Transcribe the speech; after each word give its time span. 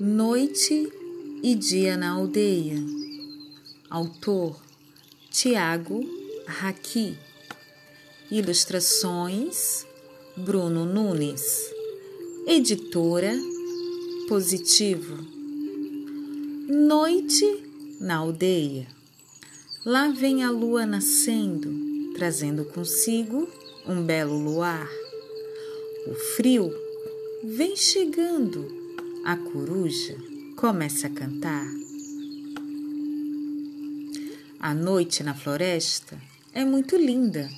Noite 0.00 0.90
e 1.42 1.54
Dia 1.54 1.98
na 1.98 2.12
Aldeia. 2.12 2.82
Autor 3.90 4.58
Tiago 5.30 6.02
Raqui. 6.46 7.16
Ilustrações 8.30 9.86
Bruno 10.34 10.86
Nunes. 10.86 11.44
Editora 12.46 13.32
Positivo. 14.28 15.18
Noite 16.68 17.62
na 18.00 18.16
aldeia. 18.16 18.88
Lá 19.84 20.08
vem 20.08 20.42
a 20.42 20.50
lua 20.50 20.86
nascendo, 20.86 21.70
trazendo 22.14 22.64
consigo 22.64 23.46
um 23.86 24.02
belo 24.02 24.38
luar. 24.38 24.88
O 26.06 26.14
frio 26.34 26.72
vem 27.44 27.76
chegando 27.76 28.81
a 29.24 29.36
coruja 29.36 30.16
começa 30.56 31.06
a 31.06 31.10
cantar. 31.10 31.66
A 34.58 34.74
noite 34.74 35.22
na 35.22 35.32
floresta 35.32 36.18
é 36.52 36.64
muito 36.64 36.96
linda. 36.96 37.48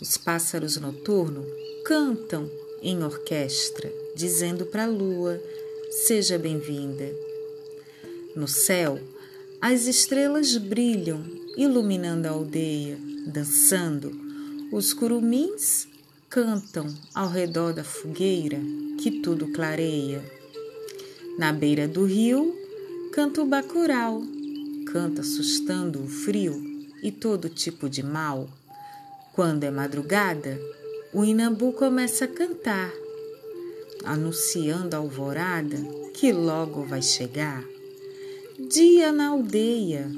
Os 0.00 0.16
pássaros 0.16 0.76
noturnos 0.76 1.44
cantam 1.84 2.48
em 2.80 3.02
orquestra, 3.02 3.92
dizendo 4.14 4.66
para 4.66 4.84
a 4.84 4.88
lua: 4.88 5.40
Seja 6.06 6.38
bem-vinda. 6.38 7.12
No 8.36 8.46
céu, 8.46 9.00
as 9.60 9.86
estrelas 9.86 10.56
brilham, 10.56 11.24
iluminando 11.56 12.26
a 12.26 12.30
aldeia, 12.30 12.96
dançando. 13.26 14.12
Os 14.70 14.94
curumins 14.94 15.88
cantam 16.28 16.86
ao 17.12 17.28
redor 17.28 17.72
da 17.72 17.82
fogueira 17.82 18.60
que 18.96 19.20
tudo 19.20 19.48
clareia. 19.48 20.39
Na 21.40 21.54
beira 21.54 21.88
do 21.88 22.04
rio, 22.04 22.54
canta 23.14 23.40
o 23.40 23.46
bacural, 23.46 24.22
canta 24.92 25.22
assustando 25.22 26.04
o 26.04 26.06
frio 26.06 26.84
e 27.02 27.10
todo 27.10 27.48
tipo 27.48 27.88
de 27.88 28.02
mal. 28.02 28.46
Quando 29.32 29.64
é 29.64 29.70
madrugada, 29.70 30.60
o 31.14 31.24
inambu 31.24 31.72
começa 31.72 32.26
a 32.26 32.28
cantar, 32.28 32.92
anunciando 34.04 34.94
a 34.94 34.98
alvorada 34.98 35.78
que 36.12 36.30
logo 36.30 36.84
vai 36.84 37.00
chegar. 37.00 37.64
Dia 38.70 39.10
na 39.10 39.28
aldeia, 39.28 40.10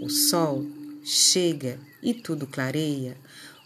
o 0.00 0.08
sol 0.08 0.64
chega 1.02 1.76
e 2.00 2.14
tudo 2.14 2.46
clareia. 2.46 3.16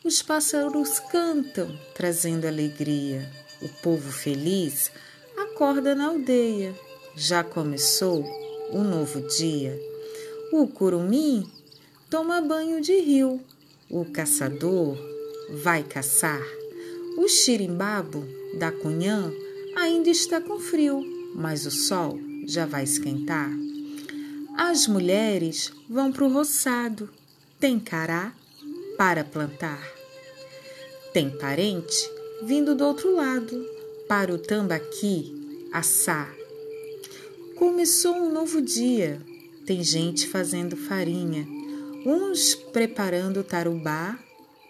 Os 0.02 0.22
pássaros 0.22 0.98
cantam, 1.10 1.78
trazendo 1.94 2.46
alegria. 2.46 3.30
O 3.60 3.68
povo 3.83 4.10
feliz 4.10 4.90
acorda 5.36 5.94
na 5.94 6.06
aldeia 6.06 6.74
já 7.14 7.44
começou 7.44 8.24
um 8.72 8.82
novo 8.82 9.20
dia. 9.20 9.78
O 10.52 10.66
curumim 10.66 11.46
toma 12.08 12.41
banho 12.41 12.80
de 12.80 12.98
rio. 13.00 13.41
O 13.91 14.05
caçador 14.05 14.96
vai 15.50 15.83
caçar. 15.83 16.42
O 17.16 17.28
xirimbabo 17.28 18.27
da 18.58 18.72
cunhã 18.72 19.33
ainda 19.77 20.10
está 20.10 20.40
com 20.40 20.58
frio, 20.58 21.02
mas 21.34 21.66
o 21.66 21.70
sol 21.70 22.18
já 22.46 22.66
vai 22.66 22.84
esquentar. 22.84 23.50
As 24.56 24.86
mulheres 24.86 25.72
vão 25.88 26.12
para 26.12 26.24
o 26.24 26.33
roçado. 26.33 27.08
Tem 27.58 27.78
cará 27.78 28.33
para 28.96 29.24
plantar. 29.24 29.83
Tem 31.12 31.30
parente 31.30 32.10
vindo 32.42 32.74
do 32.74 32.84
outro 32.84 33.14
lado 33.14 33.67
para 34.08 34.34
o 34.34 34.39
tambaqui 34.39 35.68
assar. 35.73 36.42
Começou 37.57 38.17
um 38.17 38.33
novo 38.33 38.61
dia. 38.63 39.20
Tem 39.67 39.85
gente 39.85 40.27
fazendo 40.29 40.77
farinha, 40.77 41.46
uns 42.05 42.55
preparando 42.55 43.45
tarubá, 43.45 44.18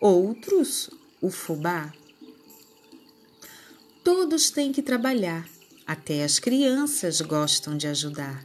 outros 0.00 0.90
o 1.20 1.30
fubá. 1.30 1.92
Todos 4.02 4.50
têm 4.50 4.72
que 4.72 4.82
trabalhar, 4.82 5.48
até 5.86 6.24
as 6.24 6.38
crianças 6.38 7.20
gostam 7.20 7.76
de 7.76 7.86
ajudar. 7.86 8.44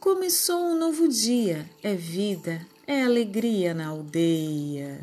Começou 0.00 0.60
um 0.60 0.78
novo 0.78 1.06
dia, 1.06 1.68
é 1.82 1.94
vida, 1.94 2.66
é 2.86 3.02
alegria 3.02 3.72
na 3.72 3.86
aldeia. 3.86 5.00